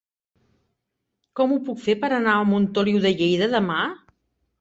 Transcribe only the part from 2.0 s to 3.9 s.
per anar a Montoliu de Lleida demà?